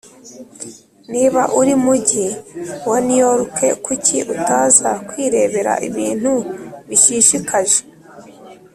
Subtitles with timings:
[1.13, 2.25] niba uri mugi
[2.89, 6.31] wa New York kuki utaza kwirebera ibintu
[6.87, 7.79] bishishikaje